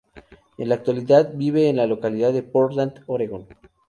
[0.57, 3.45] En la actualidad vive en la localidad de Portland, Oregón.